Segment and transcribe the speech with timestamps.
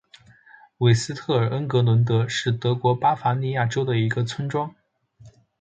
[0.79, 4.73] 韦斯特尔恩格伦德是德国巴伐利亚州的一个村庄。